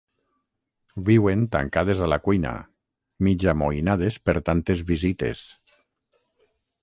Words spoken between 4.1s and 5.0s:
per tantes